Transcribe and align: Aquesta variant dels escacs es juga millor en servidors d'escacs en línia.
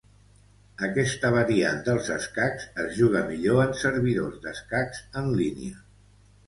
Aquesta 0.87 1.29
variant 1.35 1.77
dels 1.89 2.09
escacs 2.17 2.65
es 2.85 2.91
juga 3.03 3.23
millor 3.29 3.63
en 3.69 3.79
servidors 3.85 4.43
d'escacs 4.49 5.09
en 5.25 5.35
línia. 5.45 5.83